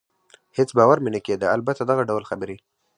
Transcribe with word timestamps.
هېڅ 0.57 0.69
باور 0.77 0.97
مې 1.01 1.09
نه 1.15 1.19
کېده، 1.25 1.47
البته 1.55 1.81
دغه 1.89 2.03
ډول 2.09 2.23
خبرې. 2.29 2.55